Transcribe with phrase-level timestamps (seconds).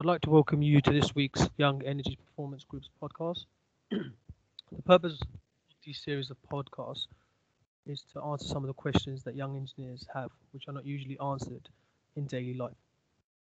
[0.00, 3.46] I'd like to welcome you to this week's Young Energy Performance Group's podcast.
[3.90, 5.26] the purpose of
[5.84, 7.08] this series of podcasts
[7.84, 11.18] is to answer some of the questions that young engineers have, which are not usually
[11.18, 11.68] answered
[12.14, 12.76] in daily life.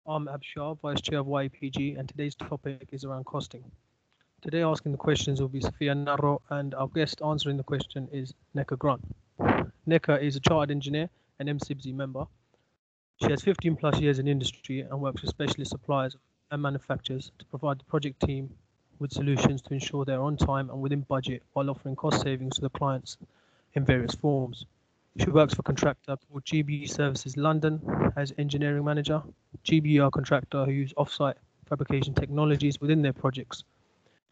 [0.06, 3.63] I'm Abshar, Vice Chair of YPG, and today's topic is around costing.
[4.42, 8.33] Today, asking the questions will be Sophia Narro, and our guest answering the question is
[8.58, 9.06] Neka Grant.
[9.88, 11.10] Neka is a chartered engineer
[11.40, 12.26] and MCIBSE member.
[13.24, 16.18] She has 15 plus years in industry and works with specialist suppliers
[16.52, 18.49] and manufacturers to provide the project team
[19.00, 22.62] with solutions to ensure they're on time and within budget while offering cost savings to
[22.62, 23.18] the clients
[23.74, 24.66] in various forms.
[25.18, 27.82] She works for contractor called GBE Services London
[28.16, 29.22] as engineering manager.
[29.66, 31.36] GBE are contractor who use offsite
[31.68, 33.63] fabrication technologies within their projects.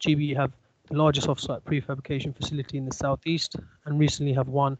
[0.00, 0.52] GBE have
[0.90, 4.78] the largest offsite prefabrication facility in the southeast and recently have won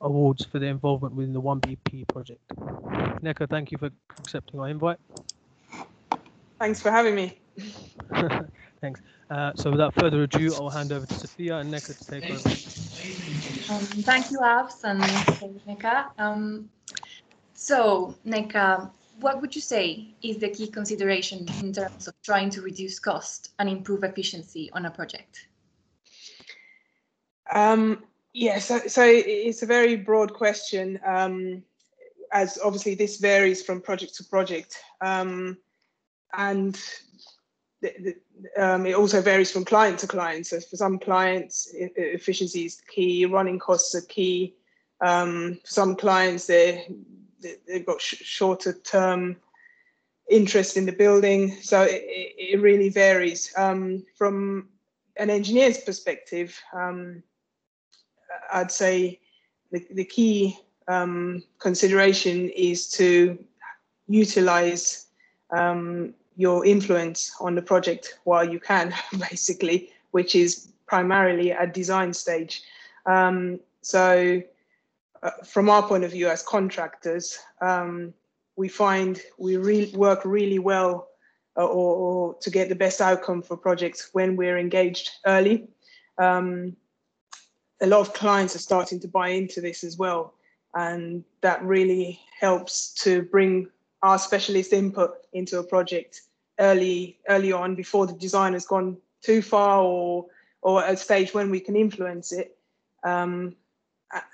[0.00, 2.40] awards for their involvement within the 1BP project.
[3.22, 4.98] Neka, thank you for accepting our invite.
[6.62, 7.40] Thanks for having me.
[8.80, 9.00] Thanks.
[9.28, 12.48] Uh, so without further ado, I'll hand over to Sophia and Neka to take over.
[13.74, 15.02] Um, thank you, Abs, and
[15.66, 16.10] Neka.
[16.18, 16.70] Um,
[17.54, 22.62] so, Neka, what would you say is the key consideration in terms of trying to
[22.62, 25.48] reduce cost and improve efficiency on a project?
[27.52, 31.64] Um, yes, yeah, so, so, it's a very broad question, um,
[32.30, 34.78] as obviously this varies from project to project.
[35.00, 35.58] Um,
[36.36, 36.74] and
[37.80, 40.46] the, the, um, it also varies from client to client.
[40.46, 44.54] So for some clients, efficiency is key, running costs are key.
[45.00, 46.86] Um, some clients, they
[47.66, 49.36] they've got sh shorter term
[50.30, 51.56] interest in the building.
[51.60, 53.52] So it, it really varies.
[53.56, 54.68] Um, from
[55.16, 57.22] an engineer's perspective, um,
[58.52, 59.20] I'd say
[59.72, 60.56] the, the key
[60.88, 63.38] um, consideration is to
[64.06, 65.06] utilize
[65.50, 68.94] um, your influence on the project while you can,
[69.30, 72.62] basically, which is primarily at design stage.
[73.06, 74.42] Um, so
[75.22, 78.12] uh, from our point of view as contractors, um,
[78.56, 81.08] we find we re work really well
[81.56, 85.68] uh, or, or, to get the best outcome for projects when we're engaged early.
[86.18, 86.76] Um,
[87.82, 90.34] a lot of clients are starting to buy into this as well.
[90.74, 93.68] And that really helps to bring
[94.02, 96.22] our specialist input into a project
[96.62, 100.26] early early on before the design has gone too far or
[100.62, 102.56] or a stage when we can influence it.
[103.04, 103.56] Um,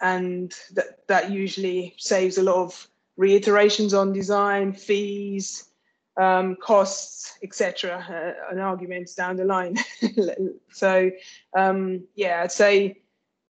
[0.00, 5.65] and that that usually saves a lot of reiterations on design fees
[6.16, 9.77] um, costs etc uh, and arguments down the line.
[10.71, 11.10] So
[11.56, 13.00] um, yeah i'd say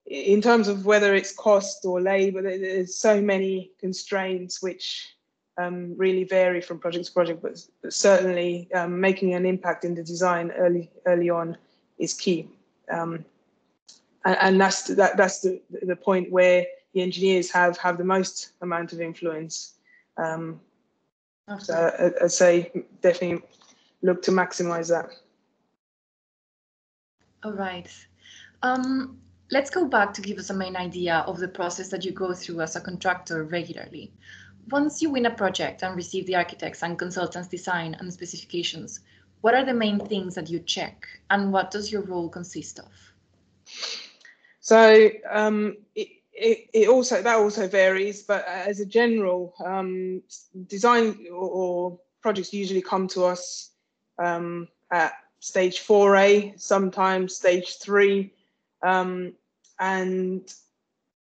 [0.05, 5.16] in terms of whether it's cost or labor there's so many constraints which
[5.57, 9.95] um, really vary from project to project, but, but certainly um, making an impact in
[9.95, 11.57] the design early early on
[11.97, 12.50] is key.
[12.91, 13.25] Um,
[14.23, 18.03] and, and, that's the, that that's the the point where the engineers have have the
[18.03, 19.75] most amount of influence.
[20.18, 20.59] Um.
[21.59, 23.41] So I, I'd say definitely
[24.01, 25.09] look to maximize that.
[27.44, 27.89] All right.
[28.63, 29.18] Um,
[29.51, 32.34] let's go back to give us a main idea of the process that you go
[32.34, 34.12] through as a contractor regularly
[34.69, 39.00] once you win a project and receive the architects and consultants design and specifications,
[39.41, 42.91] what are the main things that you check and what does your role consist of?
[44.59, 50.22] So um, it, it, it, also that also varies, but as a general um,
[50.67, 53.69] design or, or, projects usually come to us
[54.19, 58.33] um, at stage 4A, sometimes stage 3,
[58.81, 59.33] um,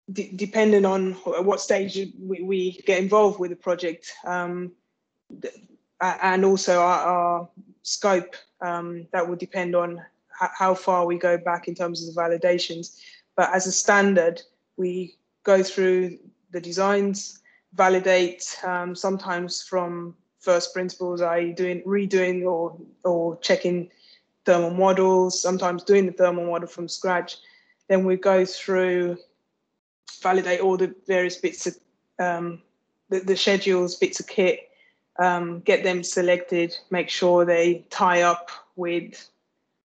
[0.08, 4.72] and depending on what stage we, we, get involved with the project um,
[6.00, 7.48] and also our, our
[7.82, 12.20] scope, um, that will depend on how far we go back in terms of the
[12.20, 12.98] validations.
[13.36, 14.42] But as a standard,
[14.76, 16.18] we go through
[16.50, 17.41] the designs,
[17.74, 21.52] validate um, sometimes from first principles, i.e.
[21.52, 23.91] doing redoing or or checking
[24.44, 27.36] thermal models, sometimes doing the thermal model from scratch.
[27.88, 29.18] Then we go through
[30.22, 31.76] validate all the various bits of
[32.18, 32.62] um,
[33.10, 34.70] the, the, schedules, bits of kit,
[35.18, 39.28] um, get them selected, make sure they tie up with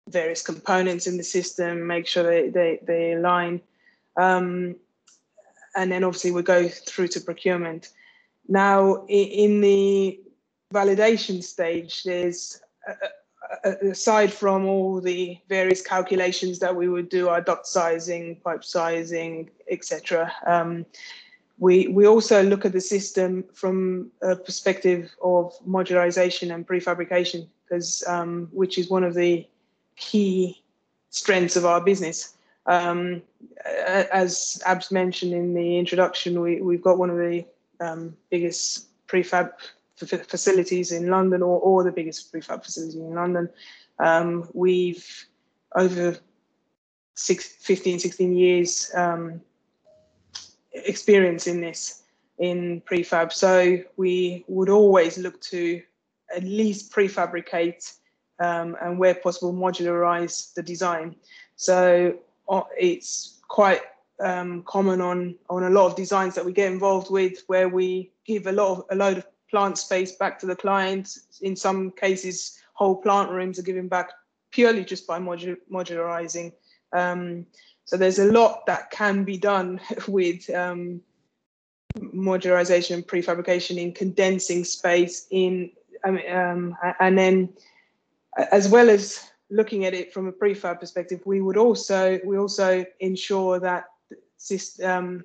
[0.10, 3.62] various components in the system, make sure they, they, they align.
[4.18, 4.76] Um,
[5.76, 7.90] and then obviously we go through to procurement.
[8.48, 10.20] Now, in the
[10.74, 12.62] validation stage, there's
[13.64, 19.50] aside from all the various calculations that we would do, our duct sizing, pipe sizing,
[19.70, 20.86] etc., um,
[21.60, 28.04] we, we also look at the system from a perspective of modularization and prefabrication, because
[28.08, 29.48] um, which is one of the
[29.96, 30.64] key
[31.10, 32.36] strengths of our business.
[32.66, 33.22] Um,
[34.12, 37.46] as Abs mentioned in the introduction, we, we've got one of the
[37.80, 39.52] um, biggest prefab
[40.06, 43.50] facilities in London, or, or the biggest prefab facility in London.
[44.00, 45.06] Um, we've
[45.76, 46.18] over
[47.16, 49.42] six, 15, 16 years um,
[50.74, 52.04] experience in this
[52.40, 53.32] in prefab.
[53.32, 55.82] So we would always look to
[56.36, 57.94] at least prefabricate
[58.40, 61.16] um, and where possible modularize the design.
[61.56, 62.18] So
[62.50, 63.82] uh, it's quite
[64.20, 68.12] um, common on on a lot of designs that we get involved with where we
[68.26, 71.20] give a lot of a load of plant space back to the client.
[71.42, 74.10] In some cases, whole plant rooms are given back
[74.50, 76.52] purely just by modu modularizing.
[76.92, 77.46] Um,
[77.86, 81.02] so there's a lot that can be done with um,
[82.00, 85.70] modularization, prefabrication in condensing space in,
[86.04, 87.54] um, and then
[88.52, 92.84] as well as looking at it from a prefab perspective, we would also we also
[93.00, 93.84] ensure that
[94.84, 95.24] um,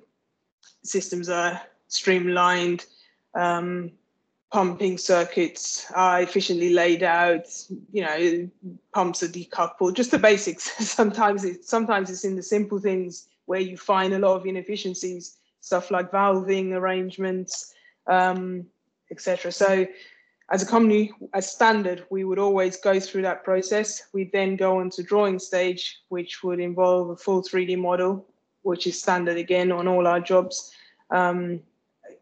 [0.83, 2.85] systems are streamlined,
[3.33, 3.91] um,
[4.51, 7.45] pumping circuits are efficiently laid out,
[7.91, 8.49] you know,
[8.93, 10.71] pumps are decoupled, just the basics.
[10.89, 15.37] sometimes it sometimes it's in the simple things where you find a lot of inefficiencies,
[15.61, 17.73] stuff like valving arrangements,
[18.07, 18.65] um,
[19.11, 19.51] etc.
[19.51, 19.87] So
[20.51, 24.07] as a company, as standard, we would always go through that process.
[24.13, 28.25] We then go on to drawing stage, which would involve a full 3D model,
[28.63, 30.73] which is standard again on all our jobs.
[31.11, 31.61] Um,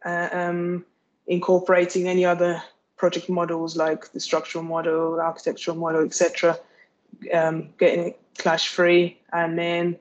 [0.05, 0.85] uh, um,
[1.27, 2.61] incorporating any other
[2.95, 6.57] project models like the structural model, architectural model, etc.,
[7.33, 9.97] um, getting it clash free, and then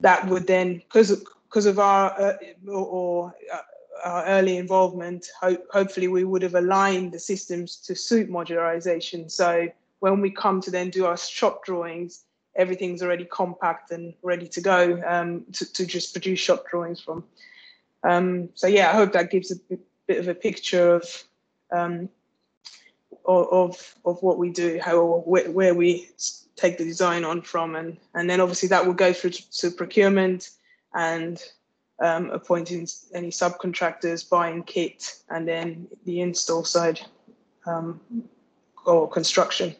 [0.00, 2.34] that would then because because of our uh,
[2.70, 3.58] or, uh,
[4.04, 9.30] our early involvement, ho- hopefully we would have aligned the systems to suit modularization.
[9.30, 9.68] So
[10.00, 12.24] when we come to then do our shop drawings,
[12.54, 17.24] everything's already compact and ready to go um, to, to just produce shop drawings from.
[18.04, 21.24] Um, so yeah, I hope that gives a bit of a picture of
[21.70, 22.08] um,
[23.26, 26.08] of of what we do, how where, where, we
[26.56, 30.50] take the design on from, and and then obviously that will go through to procurement
[30.94, 31.42] and
[32.00, 37.00] um, appointing any subcontractors, buying kit, and then the install side
[37.66, 38.00] um,
[38.86, 39.74] or construction.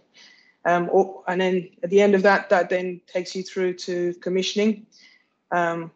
[0.65, 4.13] Um, or, and then at the end of that, that then takes you through to
[4.15, 4.87] commissioning
[5.51, 5.91] um,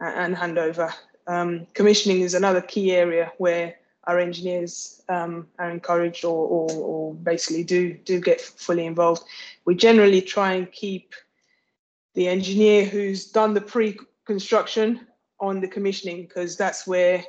[0.00, 0.92] and handover.
[1.26, 7.14] Um, commissioning is another key area where our engineers um, are encouraged or, or, or,
[7.14, 9.24] basically do do get fully involved.
[9.64, 11.14] We generally try and keep
[12.14, 15.06] the engineer who's done the pre-construction
[15.40, 17.24] on the commissioning because that's where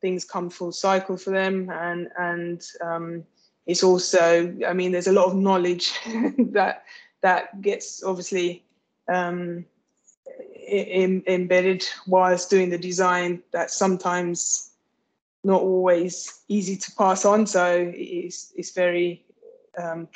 [0.00, 3.24] things come full cycle for them and and um,
[3.66, 5.92] it's also I mean there's a lot of knowledge
[6.52, 6.84] that
[7.20, 8.64] that gets obviously
[9.08, 9.64] um,
[10.72, 14.70] in, embedded whilst doing the design that sometimes
[15.44, 17.46] not always easy to pass on.
[17.46, 19.24] So it's, it's very
[19.78, 20.08] um,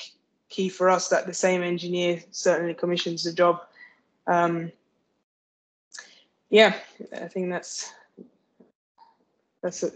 [0.49, 3.61] key for us that the same engineer certainly commissions the job.
[4.27, 4.73] Um,
[6.51, 6.77] yeah,
[7.13, 7.93] I think that's
[9.63, 9.91] that's uh,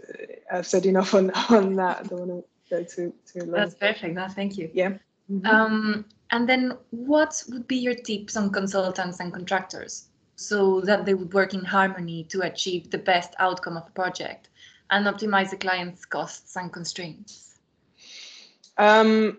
[0.51, 1.99] I've said enough on on that.
[1.99, 3.51] I don't want to go too too long.
[3.51, 4.15] That's perfect.
[4.15, 4.69] No, thank you.
[4.73, 4.97] Yeah.
[5.29, 5.53] Mm -hmm.
[5.53, 10.10] Um, and then, what would be your tips on consultants and contractors?
[10.45, 14.49] So that they would work in harmony to achieve the best outcome of a project
[14.89, 17.59] and optimize the client's costs and constraints?
[18.77, 19.37] Um,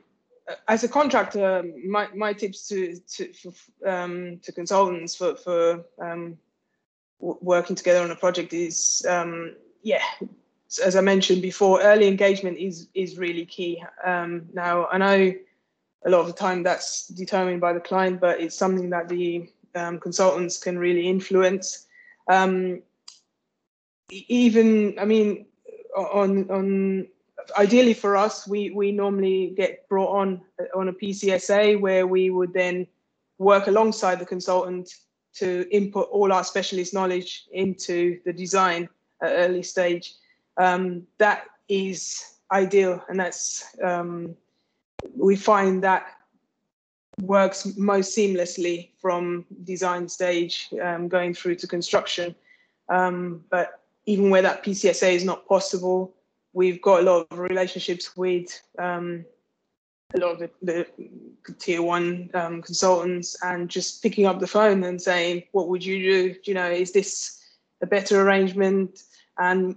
[0.68, 6.38] as a contractor, my, my tips to to for, um, to consultants for for um,
[7.20, 10.02] working together on a project is um, yeah,
[10.84, 13.82] as I mentioned before, early engagement is is really key.
[14.04, 15.34] Um, now I know
[16.04, 19.48] a lot of the time that's determined by the client, but it's something that the
[19.74, 21.86] um, consultants can really influence.
[22.28, 22.82] Um,
[24.10, 25.46] even, I mean,
[25.96, 27.06] on on
[27.56, 30.42] ideally for us, we we normally get brought on
[30.74, 32.86] on a PCSA where we would then
[33.38, 34.94] work alongside the consultant
[35.34, 38.88] to input all our specialist knowledge into the design
[39.22, 40.14] at early stage.
[40.58, 44.36] Um, that is ideal, and that's um,
[45.16, 46.06] we find that
[47.20, 52.34] works most seamlessly from design stage um, going through to construction.
[52.88, 56.14] Um, but even where that PCSA is not possible,
[56.52, 59.24] we've got a lot of relationships with um,
[60.14, 64.84] a lot of the, the tier one um, consultants and just picking up the phone
[64.84, 66.34] and saying, what would you do?
[66.44, 67.42] You know, is this
[67.80, 69.02] a better arrangement?
[69.38, 69.76] And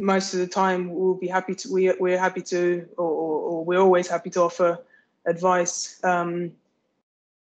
[0.00, 3.64] most of the time we'll be happy to we we're happy to or, or, or
[3.64, 4.78] we're always happy to offer
[5.26, 6.52] advice um,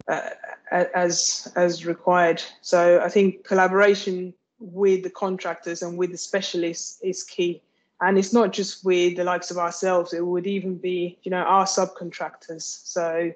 [0.08, 0.30] uh,
[0.72, 2.42] as as required.
[2.62, 7.62] So I think collaboration with the contractors and with the specialists is key.
[8.02, 11.44] And it's not just with the likes of ourselves, it would even be, you know,
[11.44, 12.62] our subcontractors.
[12.62, 13.34] So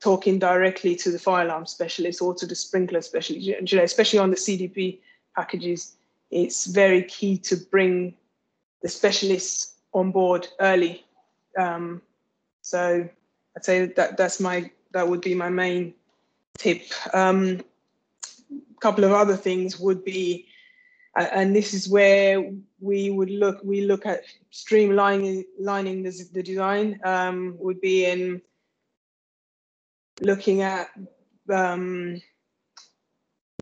[0.00, 4.18] talking directly to the fire alarm specialist or to the sprinkler specialist, you know, especially
[4.18, 4.98] on the CDP
[5.34, 5.96] packages,
[6.30, 8.14] it's very key to bring
[8.82, 11.04] the specialists on board early.
[11.58, 12.02] Um,
[12.60, 13.08] so
[13.56, 15.94] I'd say that that's my that would be my main
[16.58, 16.82] tip.
[17.14, 17.62] Um,
[18.50, 20.46] a couple of other things would be,
[21.16, 23.60] and this is where we would look.
[23.64, 24.22] We look at
[24.52, 27.00] streamlining lining the, the design.
[27.02, 28.42] Um, would be in
[30.20, 30.88] looking at
[31.50, 32.20] um,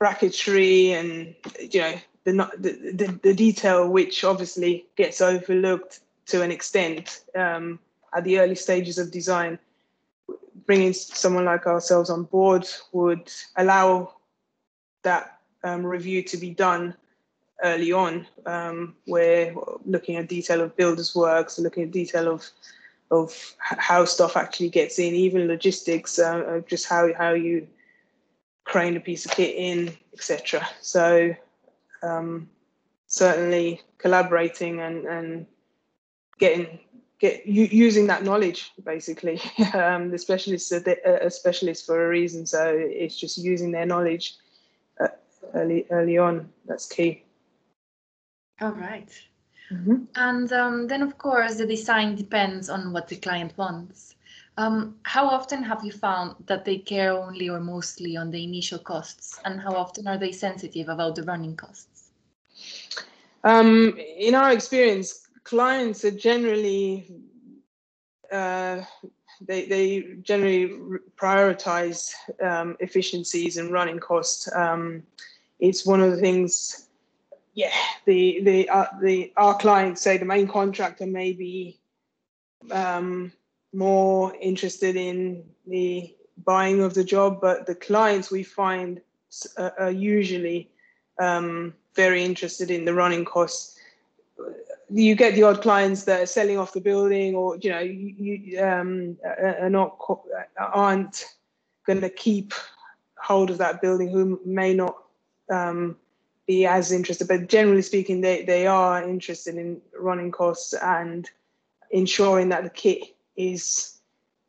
[0.00, 1.34] bracketry and
[1.72, 7.78] you know the, the, the, the detail which obviously gets overlooked to an extent um,
[8.16, 9.58] at the early stages of design
[10.66, 14.14] bringing someone like ourselves on board would allow
[15.02, 16.94] that um, review to be done
[17.62, 19.54] early on, um, where
[19.84, 22.48] looking at detail of builders' works, looking at detail of
[23.10, 27.66] of how stuff actually gets in, even logistics, uh, just how how you
[28.64, 30.66] crane a piece of kit in, etc.
[30.80, 31.34] So
[32.02, 32.48] um,
[33.06, 35.46] certainly collaborating and and
[36.38, 36.80] getting
[37.24, 39.40] get using that knowledge basically.
[39.74, 40.82] Um, the specialists are
[41.28, 42.46] a specialist for a reason.
[42.46, 44.36] So it's just using their knowledge
[45.00, 45.14] uh,
[45.54, 46.48] early early on.
[46.66, 47.24] That's key.
[48.60, 49.10] All right.
[49.72, 50.04] mm-hmm.
[50.14, 54.14] and um, then of course the design depends on what the client wants.
[54.56, 58.78] Um, how often have you found that they care only or mostly on the initial
[58.78, 59.40] costs?
[59.44, 62.10] And how often are they sensitive about the running costs?
[63.42, 67.14] Um, in our experience clients are generally
[68.32, 68.82] uh,
[69.40, 70.68] they, they generally
[71.16, 74.50] prioritize um, efficiencies and running costs.
[74.54, 75.02] Um,
[75.60, 76.86] it's one of the things.
[77.52, 77.70] Yeah,
[78.04, 81.78] the the uh, the our clients say the main contractor may be
[82.72, 83.32] um,
[83.72, 89.00] more interested in the buying of the job, but the clients we find
[89.56, 90.70] are usually
[91.20, 93.78] um, very interested in the running costs
[95.02, 98.14] you get the odd clients that are selling off the building or you know you,
[98.16, 99.98] you um, are not
[100.56, 101.24] aren't
[101.86, 102.54] going to keep
[103.16, 104.96] hold of that building who may not
[105.50, 105.96] um,
[106.46, 107.26] be as interested.
[107.26, 111.28] But generally speaking they, they are interested in running costs and
[111.90, 113.98] ensuring that the kit is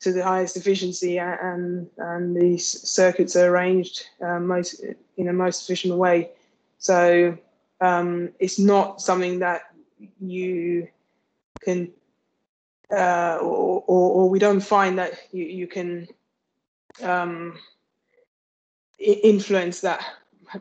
[0.01, 4.83] to the highest efficiency and and these circuits are arranged um, most
[5.17, 6.29] in a most efficient way.
[6.77, 7.35] So
[7.81, 9.63] um, it's not something that
[10.19, 10.87] you
[11.61, 11.91] can
[12.91, 16.07] uh, or, or, or, we don't find that you, you can
[17.01, 17.57] um,
[18.99, 20.05] influence that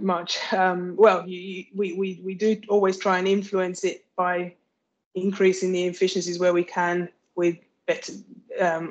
[0.01, 0.39] much.
[0.53, 4.55] Um, well, you, you, we, we, we do always try and influence it by
[5.15, 8.15] increasing the efficiencies where we can with better
[8.59, 8.91] um,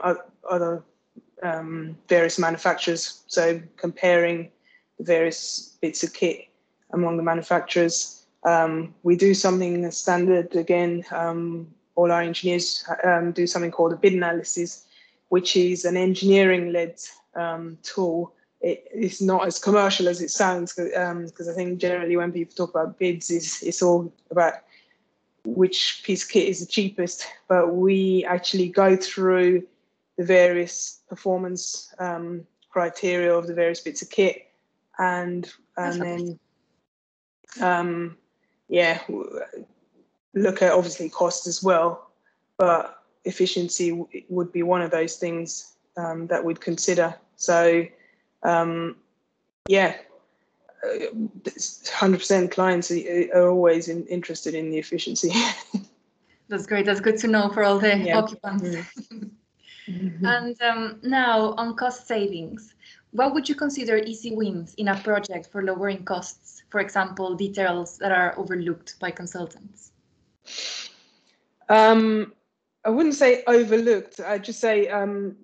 [0.50, 0.84] other
[1.42, 3.24] um, various manufacturers.
[3.28, 4.52] So comparing
[5.00, 6.48] the various bits of kit
[6.92, 11.04] among the manufacturers um, we do something standard again.
[11.12, 14.86] Um, all our engineers um, do something called a bid analysis,
[15.30, 17.00] which is an engineering-led
[17.36, 18.34] um, tool.
[18.62, 22.56] It, it's not as commercial as it sounds because um, I think generally when people
[22.56, 24.54] talk about bids, it's, it's all about
[25.46, 27.28] which piece of kit is the cheapest.
[27.48, 29.64] But we actually go through
[30.18, 34.48] the various performance um, criteria of the various bits of kit,
[34.98, 36.40] and and then
[37.62, 38.18] um,
[38.74, 39.00] yeah,
[40.34, 42.10] look at obviously cost as well,
[42.58, 47.14] but efficiency would be one of those things um, that we'd consider.
[47.36, 47.86] So,
[48.42, 48.96] um,
[49.68, 49.96] yeah,
[50.84, 55.32] 100% clients are always in, interested in the efficiency.
[56.50, 56.88] That's great.
[56.88, 58.18] That's good to know for all the yeah.
[58.18, 58.64] occupants.
[59.88, 60.26] Mm-hmm.
[60.26, 62.74] and um, now on cost savings,
[63.12, 66.63] what would you consider easy wins in a project for lowering costs?
[66.74, 69.92] For example, details that are overlooked by consultants.
[71.70, 72.34] Um,
[72.84, 74.20] I wouldn't say overlooked.
[74.20, 75.36] I'd just say, um,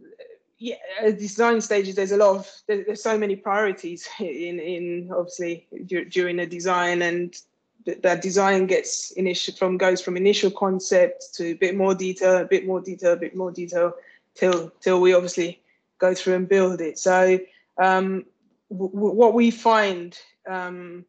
[0.57, 5.67] yeah, at design stages, there's a lot of there's so many priorities in in obviously
[6.09, 7.39] during the design, and
[7.85, 12.45] that design gets initial from goes from initial concept to a bit more detail, a
[12.45, 13.93] bit more detail, a bit more detail,
[14.33, 15.61] till till we obviously
[15.99, 16.97] go through and build it.
[16.97, 17.39] So
[17.77, 18.25] um,
[18.69, 20.17] what we find
[20.49, 21.05] um,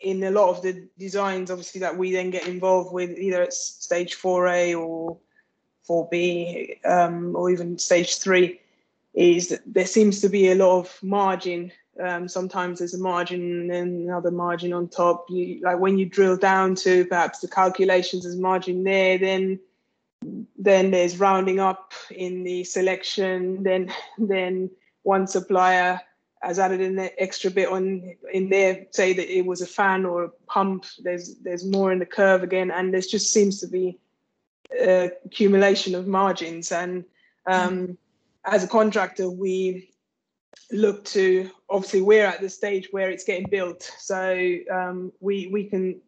[0.00, 3.52] in a lot of the designs, obviously, that we then get involved with, either at
[3.52, 5.18] stage 4A or
[5.88, 8.60] 4B um, or even stage three,
[9.14, 11.72] is that there seems to be a lot of margin.
[12.02, 15.26] Um, sometimes there's a margin and then another margin on top.
[15.28, 19.60] You, like when you drill down to perhaps the calculations, there's margin there, then
[20.58, 23.62] then there's rounding up in the selection.
[23.62, 24.70] Then then
[25.02, 26.00] one supplier
[26.42, 30.24] has added an extra bit on in there, say that it was a fan or
[30.24, 30.86] a pump.
[31.02, 33.98] There's there's more in the curve again, and there just seems to be
[34.80, 36.72] uh, accumulation of margins.
[36.72, 37.04] And
[37.46, 37.98] um,
[38.44, 39.90] as a contractor, we
[40.72, 45.64] look to obviously we're at the stage where it's getting built, so um, we we
[45.64, 46.00] can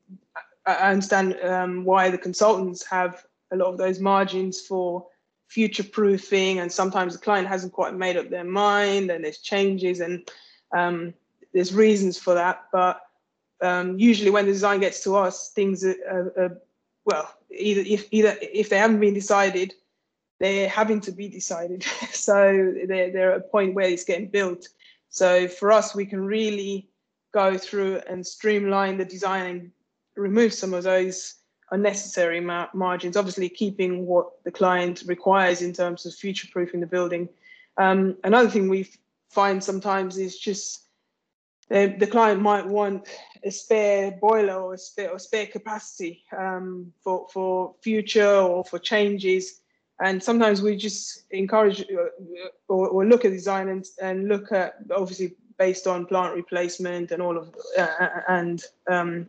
[0.65, 5.07] I understand um, why the consultants have a lot of those margins for
[5.53, 10.01] future proofing and sometimes the client hasn't quite made up their mind and there's changes
[10.01, 10.27] and
[10.75, 11.13] um,
[11.53, 12.65] there's reasons for that.
[12.73, 13.03] But
[13.61, 16.59] um, usually when the design gets to us things are, are, are,
[17.05, 19.75] well either if either if they haven't been decided
[20.41, 21.85] they're having to be decided.
[22.13, 24.69] So they're, they're at a point where it's getting built.
[25.11, 26.89] So for us we can really
[27.35, 29.71] go through and streamline the design and
[30.17, 31.35] remove some of those
[31.73, 36.87] unnecessary ma- margins, obviously keeping what the client requires in terms of future proofing the
[36.87, 37.29] building.
[37.77, 38.89] Um, another thing we
[39.31, 40.87] find sometimes is just
[41.69, 43.09] the, client might want
[43.45, 49.61] a spare boiler or spare, or spare capacity um, for, for future or for changes.
[50.01, 52.09] And sometimes we just encourage uh,
[52.69, 57.23] or, or look at design and, and look at obviously based on plant replacement and
[57.23, 59.29] all of uh, and um,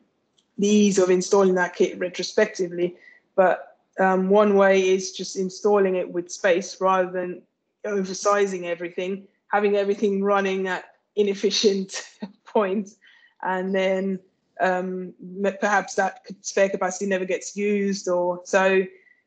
[0.58, 2.96] the ease of installing that kit retrospectively.
[3.36, 7.42] But um, one way is just installing it with space rather than
[7.86, 12.04] oversizing everything, having everything running at inefficient
[12.46, 12.96] points,
[13.42, 14.20] and then
[14.62, 15.14] um,
[15.60, 18.84] perhaps that spare capacity never gets used, or so.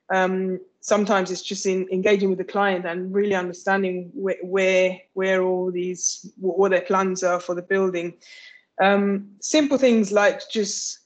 [0.08, 5.42] Um, sometimes it's just in engaging with the client and really understanding where where, where
[5.42, 8.14] all these what their plans are for the building.
[8.80, 11.00] Um, simple things like just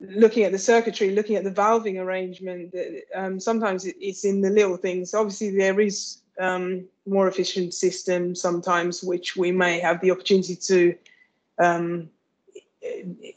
[0.00, 2.74] looking at the circuitry, looking at the valving arrangement,
[3.14, 5.14] um, sometimes it's in the little things.
[5.14, 10.94] Obviously, there is um, more efficient systems sometimes, which we may have the opportunity to
[11.58, 12.10] um,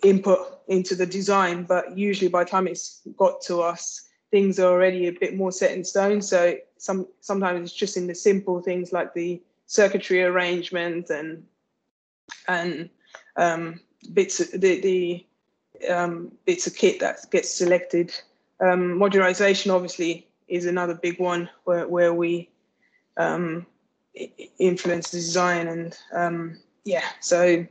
[0.03, 4.71] input into the design, but usually by the time it's got to us, things are
[4.71, 6.21] already a bit more set in stone.
[6.21, 11.43] So some sometimes it's just in the simple things like the circuitry arrangement and
[12.47, 12.89] and
[13.37, 13.79] um,
[14.13, 15.25] bits the the
[15.89, 18.13] um, bits of kit that gets selected.
[18.61, 22.49] Um, modularization obviously is another big one where, where we
[23.17, 23.65] um,
[24.57, 27.65] influence the design and um, yeah, so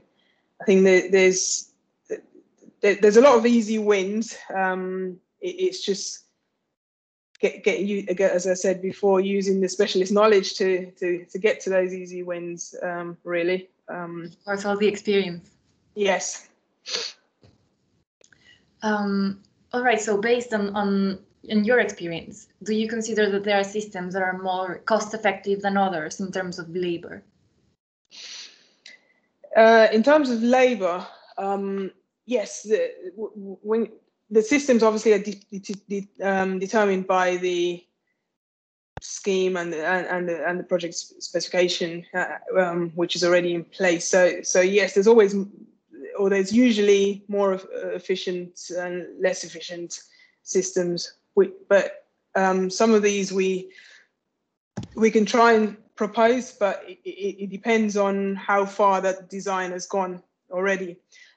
[0.60, 1.70] I think there's
[2.80, 4.36] there's a lot of easy wins.
[4.54, 6.24] Um, it, it's just
[7.40, 11.60] get get you as I said before, using the specialist knowledge to to to get
[11.62, 12.74] to those easy wins.
[12.82, 13.68] Um, really.
[13.88, 15.50] Um, of course, all the experience.
[15.94, 16.48] Yes.
[18.82, 20.00] Um, all right.
[20.00, 24.22] So based on on in your experience, do you consider that there are systems that
[24.22, 27.22] are more cost effective than others in terms of labor?
[29.56, 31.90] Uh, in terms of labor, um,
[32.26, 32.62] yes.
[32.62, 33.88] The, when
[34.30, 37.84] the systems obviously are de de de um, determined by the
[39.00, 42.26] scheme and the, and, and the, and the project specification, uh,
[42.58, 44.06] um, which is already in place.
[44.06, 45.34] So so yes, there's always
[46.18, 50.00] or there's usually more uh, efficient and less efficient
[50.42, 51.14] systems.
[51.34, 53.70] We, but um, some of these we
[54.94, 59.72] we can try and propose, but it, it, it depends on how far that design
[59.72, 60.96] has gone already.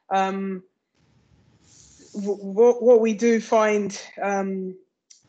[0.09, 0.63] Um,
[2.13, 4.75] what, what we do find um,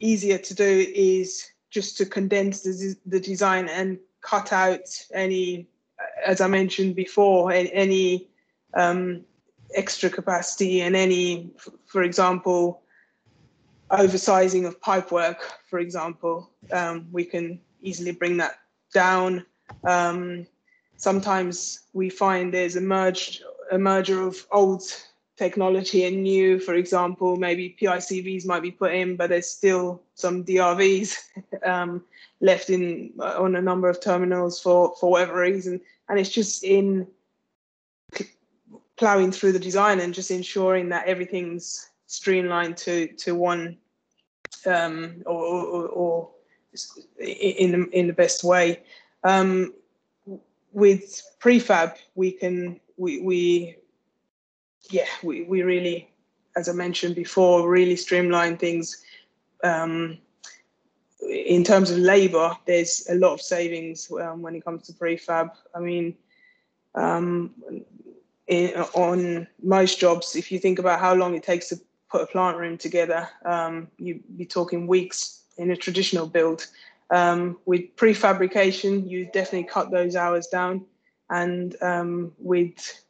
[0.01, 5.67] easier to do is just to condense the, the design and cut out any,
[6.27, 8.29] as I mentioned before, any
[8.75, 9.25] um,
[9.75, 11.51] extra capacity and any,
[11.87, 12.83] for example,
[13.91, 15.37] oversizing of pipework,
[15.69, 18.61] for example, um, we can easily bring that
[18.95, 19.45] down.
[19.85, 20.47] Um,
[20.97, 24.83] sometimes we find there's a merge, a merger of old
[25.37, 30.45] technology and new, for example, maybe PICVs might be put in, but there's still some
[30.45, 31.17] DRVs
[31.67, 32.03] um,
[32.41, 35.81] left in on a number of terminals for, for whatever reason.
[36.09, 37.07] And it's just in
[39.03, 43.77] plowing through the design and just ensuring that everything's streamlined to to one
[44.65, 46.31] um, or, or, or,
[47.19, 48.81] in in the best way.
[49.25, 49.75] Um,
[50.73, 53.77] with prefab, we can we we
[54.91, 56.13] yeah, we, we really,
[56.55, 59.03] as I mentioned before, really streamline things.
[59.65, 60.19] Um,
[61.29, 65.51] in terms of labour, there's a lot of savings um, when it comes to prefab.
[65.75, 66.15] I mean,
[66.95, 67.55] um,
[68.47, 71.77] in, on most jobs, if you think about how long it takes to
[72.11, 76.67] put a plant room together, um, you'd be talking weeks in a traditional build.
[77.11, 80.85] Um, with prefabrication, you definitely cut those hours down,
[81.29, 83.05] and um, with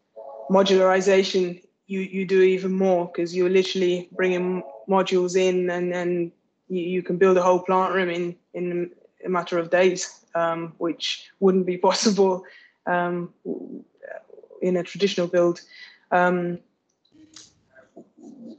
[0.51, 6.33] modularization, you you do even more because you're literally bringing modules in, and then
[6.69, 8.91] you, you, can build a whole plant room in in
[9.25, 12.45] a matter of days, um, which wouldn't be possible
[12.87, 13.33] um,
[14.63, 15.61] in a traditional build.
[16.11, 16.59] Um,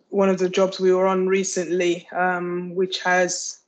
[0.09, 3.61] one of the jobs we were on recently, um, which has,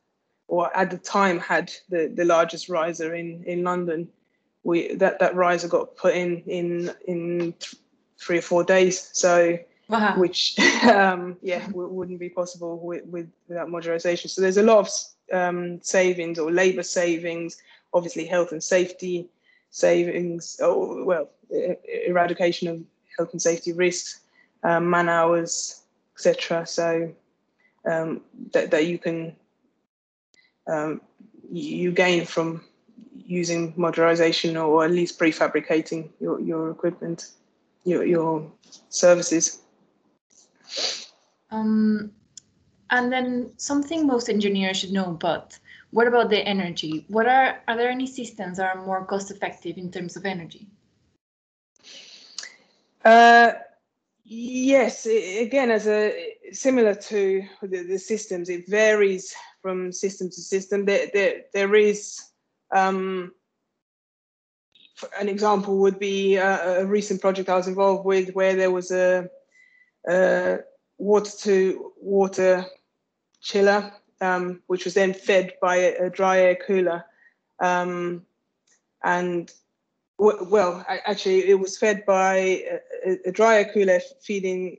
[0.47, 4.07] or at the time had the, the largest riser in, in London,
[4.65, 7.75] we that, that riser got put in in in th-
[8.19, 9.09] three or four days.
[9.13, 10.17] So wow.
[10.17, 14.29] which um, yeah w- wouldn't be possible with, with without modularization.
[14.29, 14.89] So there's a lot of
[15.31, 17.61] um, savings or labor savings,
[17.93, 19.29] obviously health and safety
[19.69, 22.83] savings, or well, eradication of
[23.17, 24.21] health and safety risks,
[24.63, 25.83] um, man hours,
[26.15, 26.65] etc.
[26.65, 27.13] So
[27.89, 28.21] um,
[28.53, 29.35] that, that you can
[30.67, 31.01] um,
[31.51, 32.63] you gain from
[33.13, 37.31] using modularization or at least prefabricating your, your equipment,
[37.83, 38.51] your, your
[38.89, 39.61] services.
[41.51, 42.11] Um,
[42.89, 45.57] and then something most engineers should know, but
[45.91, 47.05] what about the energy?
[47.07, 50.67] What are are there any systems that are more cost effective in terms of energy?
[53.05, 53.53] Uh,
[54.23, 60.85] yes, again, as a similar to the, the, systems, it varies from system to system.
[60.85, 62.19] There, there, there is
[62.73, 63.31] um,
[65.19, 68.89] an example would be a, a, recent project I was involved with where there was
[68.91, 69.29] a,
[70.09, 70.59] a
[70.97, 72.65] water to water
[73.41, 77.05] chiller um, which was then fed by a, a dry air cooler.
[77.59, 78.25] Um,
[79.03, 79.51] and
[80.17, 82.63] well, actually, it was fed by
[83.05, 84.77] a, a dry cooler feeding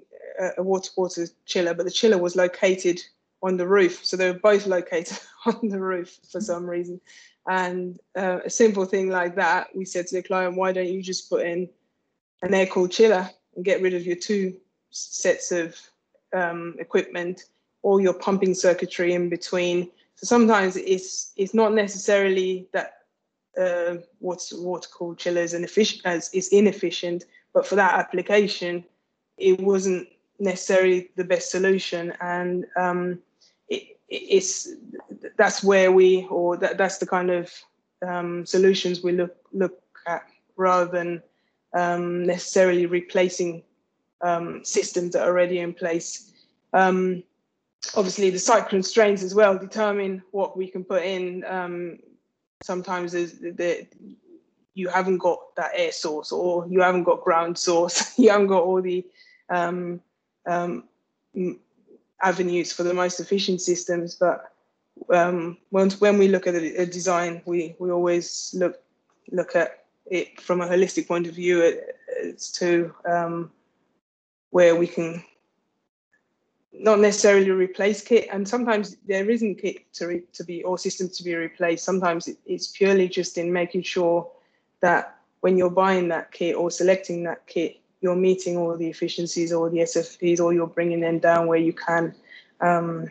[0.57, 3.01] a, water water chiller, but the chiller was located
[3.43, 4.05] on the roof.
[4.05, 7.01] So they were both located on the roof for some reason.
[7.49, 11.03] And uh, a simple thing like that, we said to the client, why don't you
[11.03, 11.69] just put in
[12.43, 14.57] an air cooled chiller and get rid of your two
[14.91, 15.77] sets of
[16.35, 17.45] um, equipment
[17.87, 19.89] all your pumping circuitry in between.
[20.17, 23.06] So sometimes it's it's not necessarily that
[23.61, 28.85] uh, what's water cooled chillers inefficient as is inefficient, but for that application,
[29.39, 33.19] it wasn't necessarily the best solution, and um,
[33.69, 34.69] it, it's
[35.37, 37.53] that's where we or that, that's the kind of
[38.07, 40.25] um, solutions we look look at
[40.57, 41.23] rather than
[41.75, 43.63] um, necessarily replacing
[44.23, 46.33] um, systems that are already in place.
[46.73, 47.23] Um,
[47.95, 51.45] obviously the site constraints as well determine what we can put in.
[51.45, 51.99] Um,
[52.63, 53.87] sometimes the,
[54.75, 58.17] you haven't got that air source or you haven't got ground source.
[58.19, 59.05] you haven't got all the
[59.49, 60.01] um,
[60.47, 60.85] um,
[62.23, 64.15] avenues for the most efficient systems.
[64.15, 64.53] But
[65.11, 68.83] um, once when we look at a, a, design, we we always look
[69.33, 71.81] look at it from a holistic point of view
[72.23, 73.51] as to um,
[74.51, 75.23] where we can
[76.79, 81.17] not necessarily replace kit and sometimes there isn't kit to, re, to be or systems
[81.17, 81.85] to be replaced.
[81.85, 84.31] Sometimes it, it's purely just in making sure
[84.81, 89.53] that when you're buying that kit or selecting that kit you're meeting all the efficiencies
[89.53, 92.15] or the sfps or you're bringing them down where you can.
[92.61, 93.11] Um,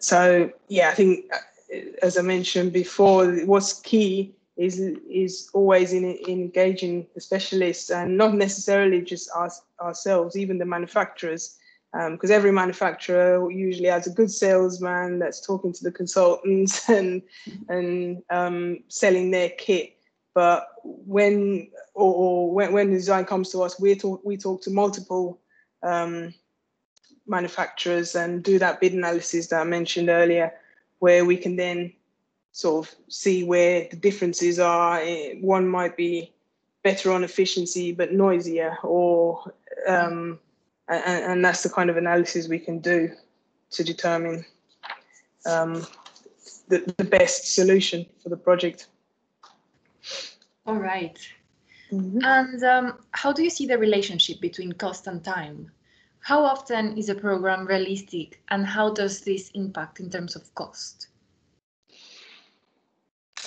[0.00, 6.04] so yeah i think uh, as i mentioned before what's key is is always in,
[6.04, 11.58] in engaging the specialists and not necessarily just us ourselves even the manufacturers
[11.92, 17.22] because um, every manufacturer usually has a good salesman that's talking to the consultants and
[17.68, 19.96] and um, selling their kit.
[20.32, 24.70] But when or, or, when, when design comes to us, we talk we talk to
[24.70, 25.40] multiple
[25.82, 26.32] um,
[27.26, 30.52] manufacturers and do that bid analysis that I mentioned earlier,
[31.00, 31.92] where we can then
[32.52, 35.00] sort of see where the differences are.
[35.40, 36.32] One might be
[36.84, 39.52] better on efficiency but noisier, or
[39.88, 40.38] um,
[40.90, 43.10] and, and that's the kind of analysis we can do
[43.70, 44.44] to determine
[45.46, 45.86] um,
[46.68, 48.88] the, the best solution for the project.
[50.66, 51.18] All right.
[51.92, 52.18] mm-hmm.
[52.22, 55.70] And um, how do you see the relationship between cost and time?
[56.20, 61.08] How often is a program realistic and how does this impact in terms of cost?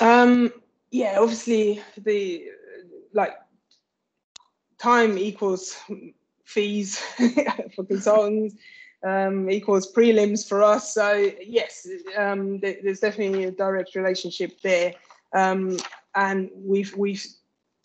[0.02, 0.52] Um,
[0.92, 2.46] yeah, obviously the
[3.14, 3.34] like
[4.80, 5.78] time equals
[6.44, 6.98] fees
[7.76, 8.56] for consultants
[9.04, 10.94] um, equals prelims for us.
[10.94, 14.94] So yes, um, th- there's definitely a direct relationship there.
[15.34, 15.78] Um,
[16.16, 17.26] and we've we've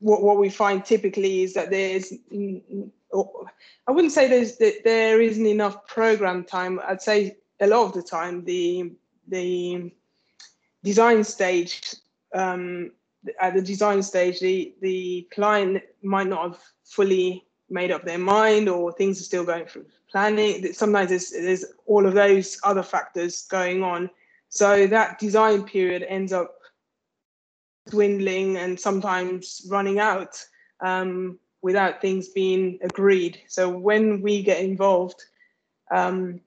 [0.01, 5.47] what, what we find typically is that there's I wouldn't say there's that there isn't
[5.47, 6.81] enough program time.
[6.87, 8.92] I'd say a lot of the time the
[9.27, 9.90] the
[10.85, 11.97] design stage
[12.35, 12.92] um,
[13.40, 18.68] at the design stage the the client might not have fully made up their mind
[18.68, 23.46] or things are still going through planning sometimes there's, there's all of those other factors
[23.48, 24.09] going on.
[24.48, 26.54] So that design period ends up
[27.90, 30.42] dwindling and sometimes running out
[30.81, 33.38] um, without things being agreed.
[33.48, 35.22] So when we get involved
[35.90, 36.40] um,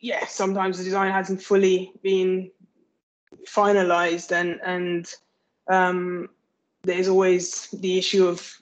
[0.00, 2.50] yeah sometimes the design hasn't fully been
[3.48, 5.12] finalized and and
[5.68, 6.28] um,
[6.82, 8.56] there's always the issue of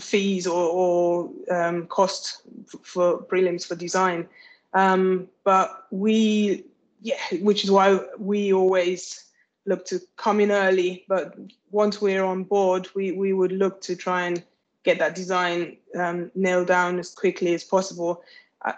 [0.00, 2.42] fees or, or um, cost
[2.82, 4.28] for prelims for design.
[4.72, 6.64] Um, but we,
[7.02, 9.24] yeah, which is why we always
[9.66, 11.04] look to come in early.
[11.08, 11.36] But
[11.70, 14.42] once we're on board, we, we would look to try and
[14.82, 18.22] get that design um, nailed down as quickly as possible.
[18.62, 18.74] I,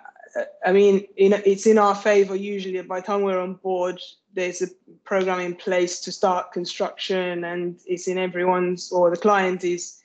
[0.65, 2.81] I mean, in, it's in our favor usually.
[2.83, 4.01] By the time we're on board,
[4.35, 4.69] there's a
[5.05, 10.03] program in place to start construction, and it's in everyone's or the client is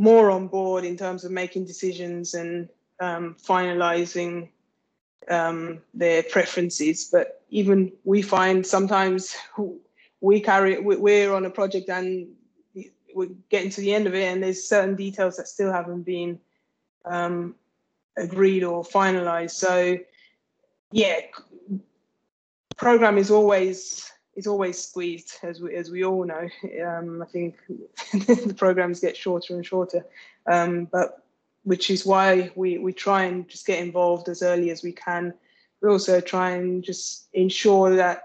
[0.00, 4.48] more on board in terms of making decisions and um, finalizing
[5.28, 7.10] um, their preferences.
[7.12, 9.36] But even we find sometimes
[10.22, 12.28] we carry we're on a project and
[13.14, 16.40] we're getting to the end of it, and there's certain details that still haven't been
[17.04, 17.54] um,
[18.16, 19.50] agreed or finalized.
[19.50, 19.98] So
[20.92, 21.20] yeah,
[22.78, 26.48] program is always is always squeezed, as we as we all know.
[26.84, 27.56] Um, I think
[28.12, 30.06] the programs get shorter and shorter,
[30.46, 31.24] um, but
[31.64, 35.34] which is why we we try and just get involved as early as we can.
[35.82, 38.24] We also try and just ensure that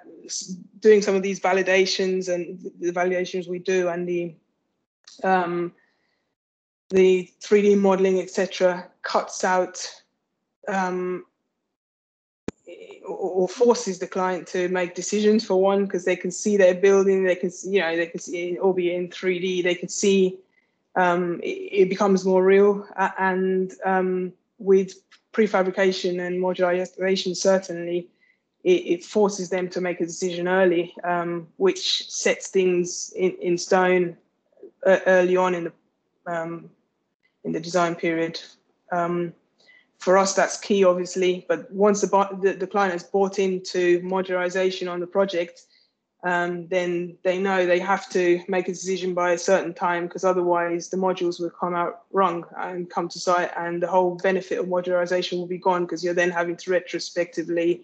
[0.80, 4.36] doing some of these validations and the validations we do and the
[5.24, 5.74] um,
[6.90, 9.90] the 3D modeling, etc., cuts out
[10.68, 11.26] um,
[13.08, 17.24] or forces the client to make decisions for one because they can see their building
[17.24, 20.40] they can see, you know they can see albeit in 3d they can see
[20.96, 22.88] um, it, becomes more real.
[23.20, 24.94] And um, with
[25.34, 28.08] prefabrication and modularization certainly
[28.64, 33.58] it, it, forces them to make a decision early um, which sets things in, in
[33.58, 34.16] stone
[34.86, 35.74] uh, early on in the
[36.28, 36.70] um,
[37.44, 38.40] in the design period.
[38.92, 39.34] Um,
[40.06, 41.48] for us, that's key, obviously.
[41.50, 42.08] But once the,
[42.40, 45.64] the, the client has bought into modularization on the project,
[46.24, 50.24] um, then they know they have to make a decision by a certain time because
[50.24, 54.60] otherwise the modules will come out wrong and come to site, and the whole benefit
[54.60, 57.84] of modularization will be gone because you're then having to retrospectively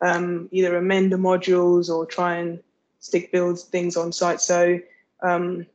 [0.00, 2.62] um, either amend the modules or try and
[3.00, 4.40] stick build things on site.
[4.40, 4.80] So,
[5.22, 5.66] um,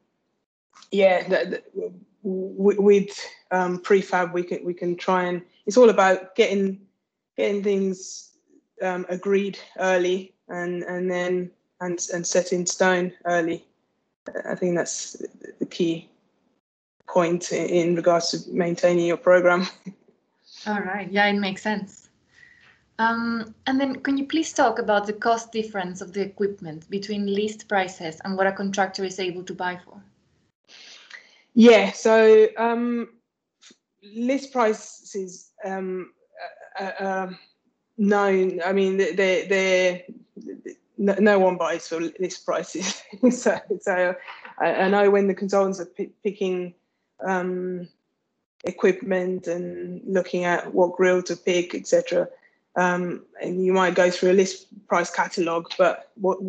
[0.89, 1.93] yeah, the, the,
[2.23, 3.19] with
[3.51, 6.79] um, prefab, we can we can try and it's all about getting
[7.37, 8.31] getting things
[8.81, 13.65] um, agreed early and and then and and set in stone early.
[14.45, 15.21] I think that's
[15.59, 16.09] the key
[17.07, 19.67] point in regards to maintaining your program.
[20.67, 21.11] All right.
[21.11, 22.09] Yeah, it makes sense.
[22.99, 27.25] Um, and then can you please talk about the cost difference of the equipment between
[27.25, 30.01] list prices and what a contractor is able to buy for?
[31.55, 33.09] Yeah, so um,
[34.15, 36.11] list prices um,
[36.79, 37.37] uh, uh, um,
[37.97, 38.61] known.
[38.65, 40.05] I mean, they're, they
[40.97, 43.03] no, one buys for list prices.
[43.31, 44.15] so, so
[44.59, 46.73] I, I, know when the consultants are p- picking
[47.25, 47.87] um,
[48.63, 52.27] equipment and looking at what grill to pick, etc.
[52.75, 56.39] Um, and you might go through a list price catalog, but what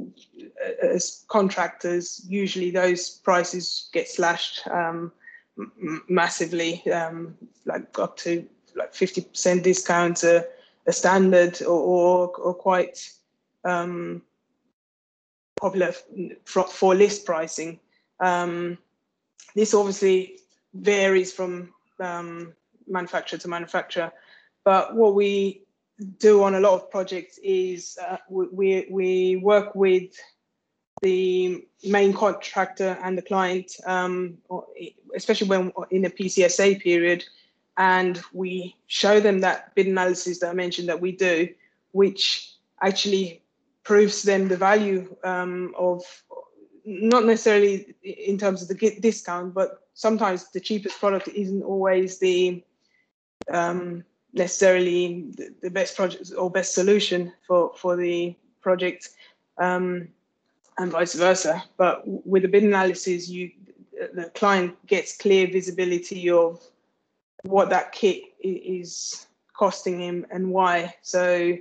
[0.83, 5.13] as contractors, usually those prices get slashed um,
[6.09, 10.47] massively, um, like up to like 50% discount, a,
[10.87, 13.11] a standard or, or, or quite
[13.65, 14.23] um,
[15.61, 15.93] popular
[16.45, 17.79] for, for, list pricing.
[18.21, 18.79] Um,
[19.55, 20.39] this obviously
[20.75, 22.53] varies from um,
[22.89, 24.13] manufacturer to manufacturer,
[24.65, 25.64] but what we
[26.19, 30.13] do on a lot of projects is uh, we, we work with
[31.03, 34.39] the main contractor and the client, um,
[35.15, 37.25] especially when in a PCSA period,
[37.77, 41.49] and we show them that bid analysis that I mentioned that we do,
[41.93, 43.43] which actually
[43.83, 46.03] proves them the value um, of
[46.85, 52.63] not necessarily in terms of the discount, but sometimes the cheapest product isn't always the
[53.53, 59.11] um, necessarily the, the, best project or best solution for for the project,
[59.59, 60.09] um,
[60.79, 61.63] and vice versa.
[61.77, 63.53] But with a bid analysis, you
[64.13, 66.61] the client gets clear visibility of
[67.45, 70.95] what that kit is costing him and why.
[71.03, 71.57] So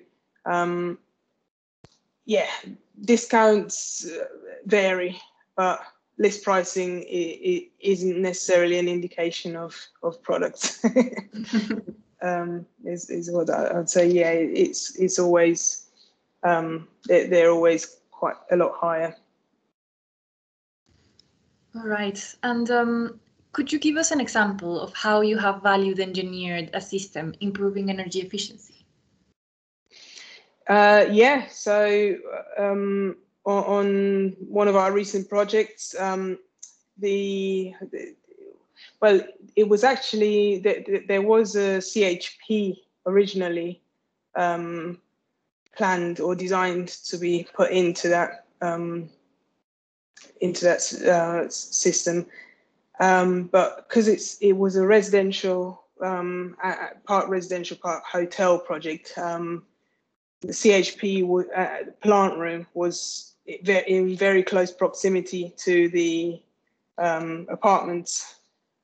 [0.46, 0.98] um,
[2.26, 2.50] yeah,
[3.02, 4.26] discounts uh,
[4.66, 5.20] vary,
[5.56, 5.82] but
[6.18, 10.84] list pricing isn't necessarily an indication of of products.
[12.24, 14.08] um, is is what I, would say.
[14.08, 15.90] Yeah, it's it's always
[16.44, 19.16] um, they're, they're always quite a lot higher.
[21.76, 23.20] All right, and um,
[23.52, 27.90] could you give us an example of how you have valued engineered a system improving
[27.90, 28.86] energy efficiency?
[30.68, 32.16] Uh, yeah, so
[32.58, 36.40] um, on, on, one of our recent projects, um,
[36.98, 38.16] the, the,
[39.04, 39.20] well,
[39.58, 43.82] it was actually the, there was a CHP originally
[44.34, 44.98] um,
[45.76, 49.10] planned or designed to be put into that um,
[50.40, 52.28] into that uh, system,
[53.02, 56.56] um, but because it's it was a residential um,
[57.06, 59.66] part residential part hotel project um,
[60.40, 66.42] the CHP uh, plant room was in very close proximity to the
[66.98, 68.36] um, apartments,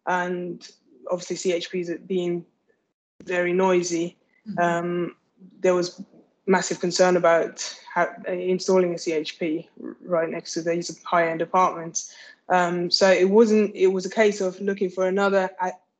[0.05, 0.67] and
[1.09, 2.45] obviously CHPs being
[3.23, 4.17] very noisy.
[4.47, 4.59] Mm-hmm.
[4.59, 5.15] Um,
[5.59, 6.01] there was
[6.45, 9.67] massive concern about how, uh, installing a CHP
[10.01, 12.13] right next to these high-end apartments.
[12.49, 13.75] Um, so it wasn't.
[13.75, 15.51] It was a case of looking for another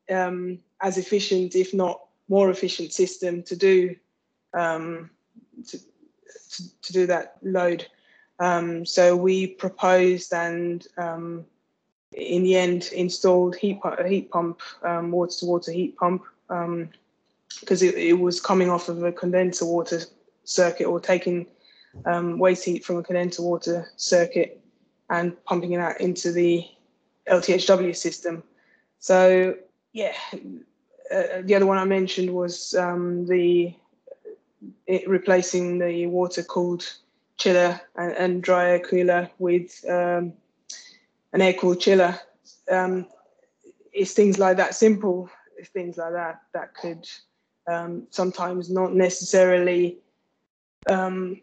[0.10, 3.96] um, as efficient, if not more efficient, system to do
[4.54, 5.12] um,
[5.68, 7.86] to, to, to do that load.
[8.40, 11.46] Um, so we proposed and um,
[12.14, 17.82] in the end installed heat, a heat pump, um, water to water heat pump, because
[17.82, 20.02] um, it, it, was coming off of a condenser water
[20.44, 21.46] circuit or taking
[22.06, 24.62] um, waste heat from a condenser water circuit
[25.10, 26.66] and pumping it out into the
[27.28, 28.44] LTHW system.
[29.00, 29.56] So
[29.94, 30.14] yeah,
[31.12, 33.74] uh, the other one I mentioned was um, the
[35.08, 36.92] replacing the water cooled
[37.38, 40.34] chiller and, and dryer cooler with um,
[41.34, 42.20] an air cooled chiller.
[42.72, 43.08] Um,
[43.94, 45.30] it's things like that, simple
[45.74, 47.08] things like that, that could
[47.70, 49.98] um, sometimes not necessarily
[50.90, 51.42] um,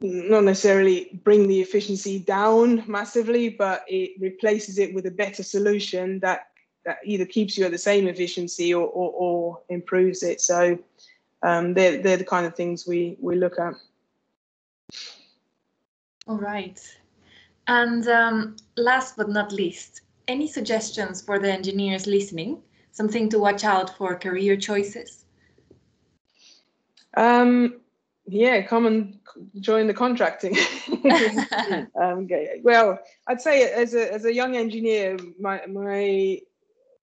[0.00, 6.20] not necessarily bring the efficiency down massively, but it replaces it with a better solution
[6.20, 6.48] that,
[6.84, 10.40] that either keeps you at the same efficiency or, or, or improves it.
[10.40, 10.78] So
[11.42, 13.74] um, they're, they're the kind of things we, we look at.
[16.28, 16.78] All right.
[17.68, 22.62] And um, last but not least, any suggestions for the engineers listening?
[22.92, 25.24] Something to watch out for career choices?
[27.16, 27.80] Um,
[28.26, 29.18] yeah, come and
[29.60, 30.56] join the contracting.
[32.00, 32.28] um,
[32.62, 36.40] well, I'd say as a as a young engineer, my my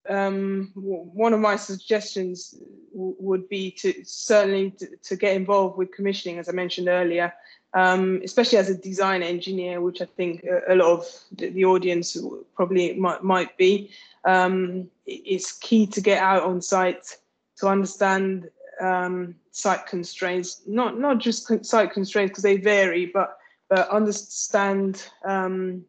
[0.09, 2.55] um, one of my suggestions
[2.93, 7.33] would be to certainly to, to, get involved with commissioning, as I mentioned earlier,
[7.73, 11.65] um, especially as a design engineer, which I think a, a lot of the, the,
[11.65, 12.17] audience
[12.55, 13.91] probably might, might be.
[14.25, 17.17] Um, it's key to get out on site
[17.57, 18.49] to understand
[18.81, 23.37] um, site constraints, not not just site constraints because they vary, but
[23.69, 25.85] but understand um,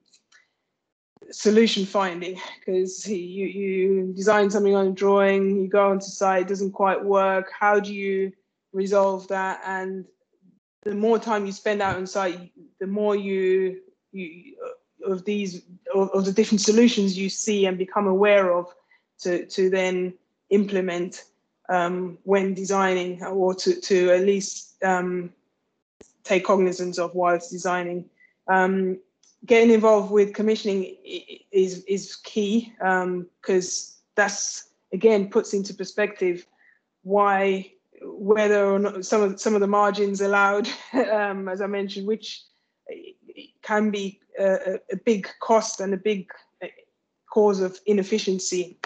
[1.34, 6.48] solution finding because you, you design something on a drawing, you go onto site, it
[6.48, 7.50] doesn't quite work.
[7.58, 8.32] How do you
[8.72, 9.60] resolve that?
[9.66, 10.04] And
[10.82, 13.80] the more time you spend out on site, the more you,
[14.12, 14.56] you
[15.04, 15.62] of these
[15.94, 18.72] of, of the different solutions you see and become aware of
[19.20, 20.14] to, to then
[20.50, 21.24] implement
[21.68, 25.32] um, when designing or to, to at least um,
[26.22, 28.04] take cognizance of whilst designing.
[28.48, 28.98] Um,
[29.46, 30.96] getting involved with commissioning
[31.52, 36.46] is is key because um, that's again puts into perspective
[37.02, 37.70] why
[38.02, 40.68] whether or not some of some of the margins allowed,
[41.12, 42.42] um, as I mentioned, which
[43.62, 46.30] can be a, a, big cost and a big
[46.62, 46.66] uh,
[47.32, 48.78] cause of inefficiency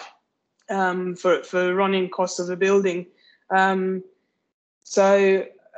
[0.69, 3.07] um, for for running costs of a building.
[3.49, 4.03] Um,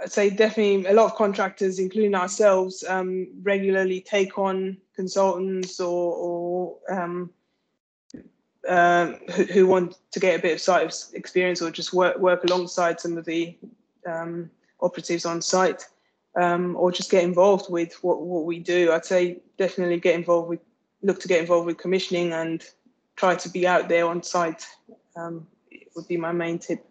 [0.06, 6.78] so definitely a lot of contractors, including ourselves, um, regularly take on consultants or, or
[6.90, 7.30] um,
[8.68, 12.44] uh, who, who, want to get a bit of site experience or just work work
[12.44, 13.58] alongside some of the
[14.06, 14.50] um,
[14.82, 15.84] operatives on site,
[16.36, 18.92] um, or just get involved with what, what we do.
[18.92, 20.60] I'd say definitely get involved with
[21.04, 22.64] look to get involved with commissioning and
[23.16, 24.66] try to be out there on site.
[25.16, 25.48] Um,
[25.96, 26.86] would be my main tip.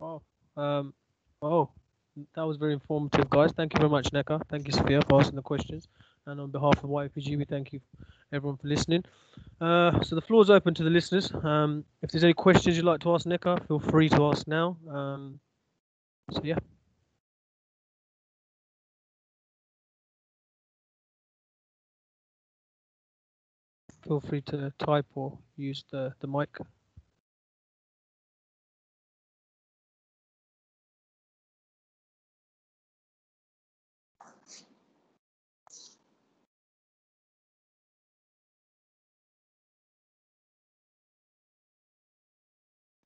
[0.00, 0.22] Oh,
[0.56, 0.94] um,
[1.42, 1.70] oh,
[2.34, 3.52] that was very informative, guys.
[3.52, 4.42] Thank you very much, Neka.
[4.48, 5.88] Thank you, Sophia, for asking the questions.
[6.26, 7.80] And on behalf of YFPG, we thank you,
[8.32, 9.04] everyone, for listening.
[9.60, 11.32] Uh, so the floor is open to the listeners.
[11.42, 14.76] Um, if there's any questions you'd like to ask Neka, feel free to ask now.
[14.90, 15.40] Um,
[16.32, 16.58] so yeah.
[24.04, 26.56] Feel free to type or use the, the mic.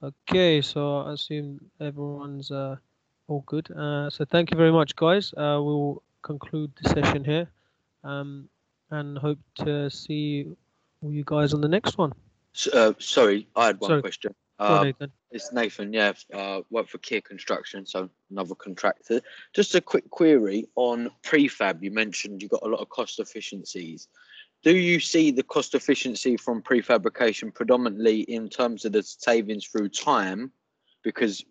[0.02, 2.76] Okay, so I assume everyone's uh,
[3.28, 3.70] all good.
[3.70, 5.32] Uh, so thank you very much, guys.
[5.34, 7.50] Uh, we'll conclude the session here,
[8.02, 8.48] um,
[8.90, 10.46] and hope to see
[11.02, 12.12] all you guys on the next one.
[12.72, 14.00] Uh, sorry, I had one Sorry.
[14.00, 14.34] question.
[14.58, 15.12] On, Um, Nathan.
[15.30, 19.20] it's Nathan, yeah, uh, work for Kier Construction, so another contractor.
[19.54, 21.82] Just a quick query on prefab.
[21.82, 24.08] You mentioned you got a lot of cost efficiencies.
[24.62, 29.88] Do you see the cost efficiency from prefabrication predominantly in terms of the savings through
[29.88, 30.52] time?
[31.02, 31.44] Because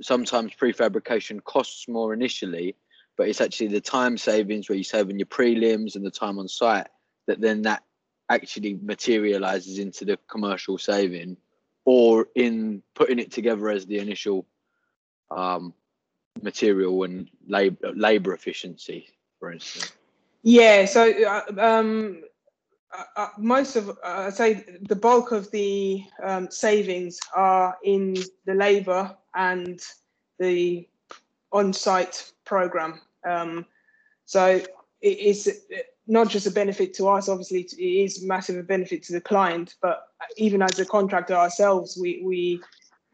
[0.00, 2.76] sometimes prefabrication costs more initially,
[3.16, 6.38] but it's actually the time savings where you save on your prelims and the time
[6.38, 6.86] on site
[7.26, 7.82] that then that
[8.30, 11.36] actually materializes into the commercial saving
[11.84, 14.46] or in putting it together as the initial
[15.30, 15.74] um,
[16.42, 19.08] material and labor labor efficiency,
[19.38, 19.92] for instance.
[20.42, 22.22] Yeah, so uh, um,
[22.92, 28.16] uh, uh, most of, uh, I'd say the bulk of the um, savings are in
[28.44, 29.80] the labour and
[30.38, 30.86] the
[31.52, 33.00] on-site program.
[33.24, 33.66] Um,
[34.24, 34.60] so
[35.00, 35.64] it is
[36.06, 39.76] not just a benefit to us, obviously it is massive a benefit to the client,
[39.80, 42.60] but even as a contractor ourselves, we, we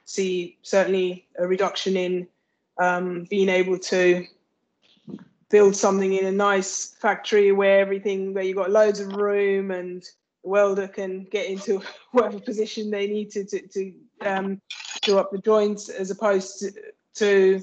[0.05, 2.27] see certainly a reduction in
[2.81, 4.25] um, being able to
[5.51, 10.03] build something in a nice factory where everything where you've got loads of room and
[10.43, 11.83] the welder can get into
[12.13, 13.93] whatever position they need to to, to
[14.23, 14.61] um,
[15.03, 16.73] do up the joints as opposed to,
[17.15, 17.63] to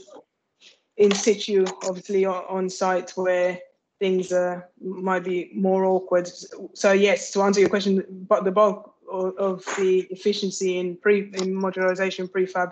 [0.98, 3.60] in situ obviously on, on site where
[4.00, 6.30] things are might be more awkward.
[6.74, 11.20] So yes to answer your question but the bulk of, of the efficiency in pre
[11.34, 12.72] in modularization prefab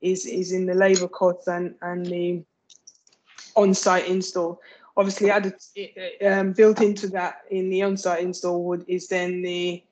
[0.00, 2.44] is is in the labor costs and and the
[3.56, 4.60] on-site install.
[4.96, 5.54] Obviously, added
[6.24, 9.82] um, built into that in the on-site install would is then the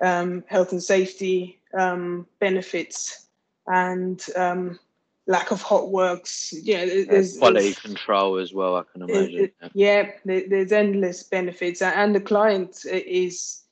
[0.00, 3.26] um, health and safety um, benefits
[3.66, 4.78] and um,
[5.26, 6.52] lack of hot works.
[6.62, 9.44] Yeah, there's Quality there's- control as well, I can imagine.
[9.46, 13.62] it- yeah, there's endless benefits, and the client is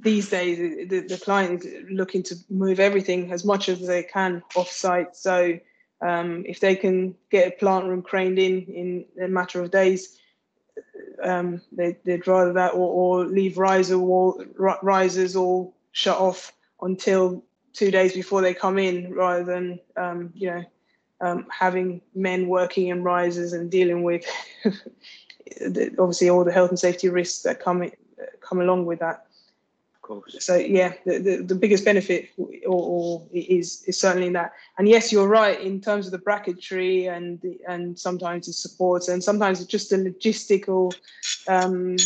[0.00, 4.42] these days the, the client is looking to move everything as much as they can
[4.56, 5.14] off-site.
[5.14, 5.58] So
[6.00, 10.18] um, if they can get a plant room craned in in a matter of days,
[11.22, 16.52] um, they, they'd rather that or, or leave riser wall, ri- risers all shut off
[16.82, 17.42] until
[17.72, 20.64] two days before they come in rather than, um, you know,
[21.20, 24.24] um, having men working in risers and dealing with
[25.98, 27.90] obviously all the health and safety risks that come
[28.40, 29.25] come along with that.
[30.06, 30.36] Course.
[30.38, 34.52] So yeah, the, the, the biggest benefit or, or is is certainly that.
[34.78, 39.22] And yes, you're right in terms of the bracketry and and sometimes the supports and
[39.22, 40.94] sometimes it's just the logistical
[41.48, 41.96] um,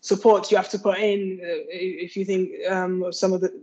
[0.00, 1.40] support you have to put in.
[1.40, 3.62] uh, If you think um, of some of the,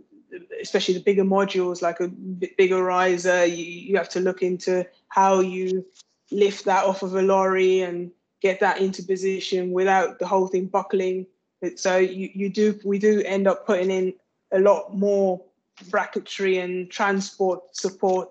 [0.62, 5.40] especially the bigger modules like a bigger riser, you, you have to look into how
[5.40, 5.84] you
[6.30, 10.64] lift that off of a lorry and get that into position without the whole thing
[10.64, 11.26] buckling.
[11.60, 14.14] But So you, you do we do end up putting in
[14.52, 15.42] a lot more
[15.90, 18.30] bracketry and transport support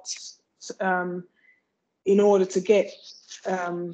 [0.79, 1.23] um,
[2.05, 2.91] in order to get
[3.45, 3.91] um,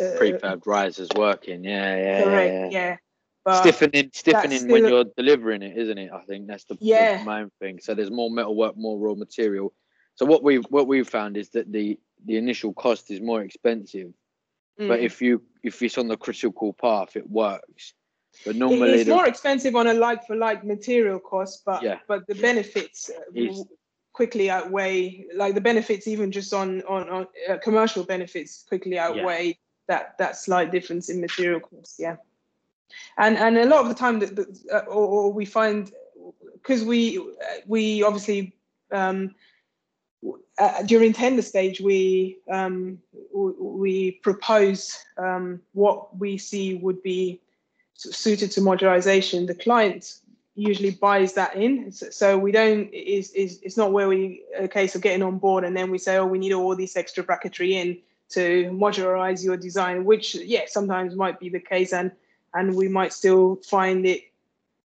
[0.00, 2.52] uh, Prefab risers working, yeah, yeah, yeah, correct.
[2.52, 2.68] yeah.
[2.70, 2.96] Yeah,
[3.44, 6.10] but stiffening, stiffening when you're delivering it, isn't it?
[6.12, 7.80] I think that's the, the main thing.
[7.80, 9.72] So there's more metal work, more raw material.
[10.14, 14.12] So what we've what we've found is that the the initial cost is more expensive,
[14.78, 15.02] but mm.
[15.02, 17.94] if you if it's on the critical path, it works.
[18.44, 21.98] But normally, it's the, more expensive on a like for like material cost, but Yeah.
[22.08, 23.64] but the benefits uh, Is-
[24.12, 29.58] quickly outweigh like the benefits even just on on, on uh, commercial benefits quickly outweigh
[29.88, 31.98] that that slight difference in material cost.
[31.98, 32.16] Yeah,
[33.16, 35.92] and and a lot of the time that, that uh, or, or we find
[36.54, 37.22] because we uh,
[37.66, 38.54] we obviously
[38.90, 39.34] um,
[40.58, 42.98] uh, during tender stage, we um,
[43.32, 47.40] we propose um, what we see would be
[47.94, 49.46] suited to modularization.
[49.46, 50.18] The client
[50.54, 52.92] usually buys that in, so we don't.
[52.92, 55.98] Is is it's not where we a case of getting on board and then we
[55.98, 57.98] say, oh, we need all this extra bracketry in
[58.30, 62.10] to modularize your design, which yeah, sometimes might be the case, and
[62.54, 64.22] and we might still find it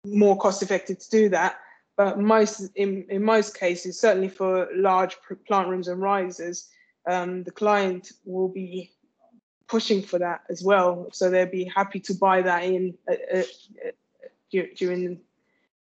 [0.04, 1.58] more cost effective to do that.
[1.96, 6.68] But most in, in most cases, certainly for large plant rooms and risers,
[7.08, 8.92] um, the client will be
[9.68, 11.08] pushing for that as well.
[11.12, 13.42] So they'd be happy to buy that in uh, uh,
[13.86, 15.20] uh during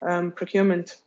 [0.01, 0.97] um, procurement.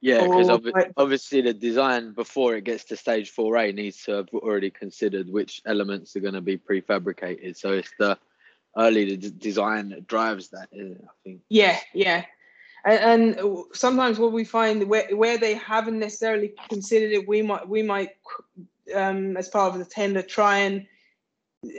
[0.00, 4.28] Yeah, because ob- obviously the design before it gets to stage 4A needs to have
[4.34, 7.56] already considered which elements are going to be prefabricated.
[7.56, 8.18] So it's the
[8.76, 11.40] early the design that drives that, I think.
[11.48, 12.24] Yeah, yeah.
[12.84, 17.68] And, and, sometimes what we find where, where they haven't necessarily considered it, we might
[17.68, 18.10] we might
[18.94, 20.86] um, as part of the tender try and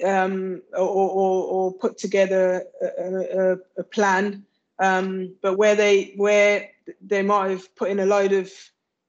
[0.04, 4.44] um, or, or, or, put together a, a, a plan.
[4.80, 6.70] Um, but where they where
[7.02, 8.52] they might have put in a load of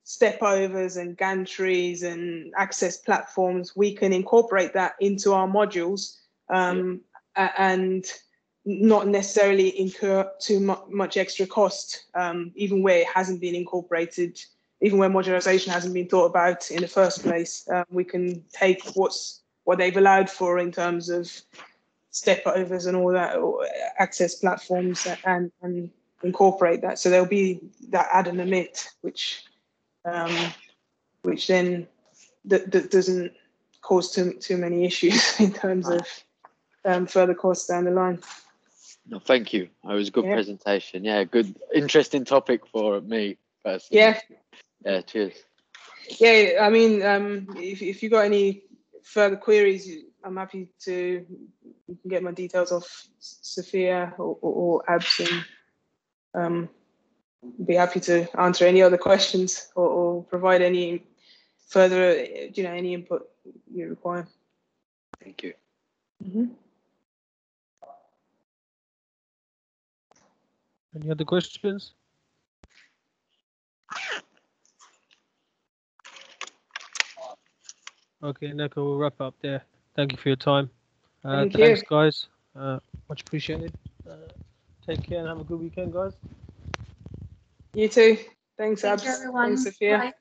[0.05, 6.17] step overs and gantries and access platforms, we can incorporate that into our modules
[6.49, 7.03] um,
[7.37, 7.53] yeah.
[7.59, 8.07] and
[8.65, 14.41] not necessarily incur too mu- much extra cost, um, even where it hasn't been incorporated,
[14.81, 17.69] even where modularization hasn't been thought about in the first place.
[17.69, 21.31] Uh, we can take what's what they've allowed for in terms of
[22.11, 23.37] step overs and all that,
[23.99, 25.91] access platforms, and and
[26.23, 26.99] incorporate that.
[26.99, 27.61] So there'll be
[27.91, 29.45] that add and omit, which
[30.07, 30.35] um,
[31.21, 31.87] which then
[32.47, 33.31] that, that doesn't
[33.83, 36.01] cause too too many issues in terms of
[36.87, 38.21] um, further costs down the line.
[39.07, 39.69] No, thank you.
[39.85, 40.33] It was a good yeah.
[40.33, 41.05] presentation.
[41.05, 44.01] Yeah, good, interesting topic for me personally.
[44.01, 44.19] Yeah.
[44.83, 45.03] Yeah.
[45.03, 45.35] Cheers.
[46.19, 48.63] Yeah, I mean, um, if if you got any
[49.09, 49.91] further queries,
[50.23, 51.25] I'm happy to.
[51.87, 55.45] You can get my details off Sophia or, or, or Abs and
[56.35, 56.69] um,
[57.65, 61.03] be happy to answer any other questions or, or provide any
[61.69, 63.29] further, you know, any input
[63.73, 64.29] you require.
[65.23, 65.55] Thank you.
[66.23, 66.45] Mm-hmm.
[70.95, 71.93] Any other questions?
[78.23, 79.63] Okay, Neko, we'll wrap up there.
[79.95, 80.71] Thank you for your time.
[81.25, 81.87] Uh, Thank thanks, you.
[81.89, 82.27] guys.
[82.59, 83.73] Uh, much appreciated.
[84.09, 84.15] Uh,
[84.87, 86.13] Take care and have a good weekend, guys.
[87.75, 88.17] You too.
[88.57, 89.23] Thanks, Thank Abs.
[89.33, 89.99] Thanks, Sophia.
[89.99, 90.13] Bye.